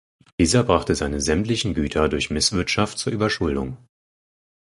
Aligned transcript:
Dieser 0.39 0.63
brachte 0.63 0.95
seine 0.95 1.21
sämtlichen 1.21 1.75
Güter 1.75 2.09
durch 2.09 2.31
Misswirtschaft 2.31 2.97
zur 2.97 3.13
Überschuldung. 3.13 3.77